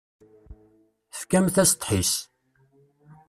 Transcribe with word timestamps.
Tefkamt-as 1.11 1.71
ddḥis. 1.73 2.13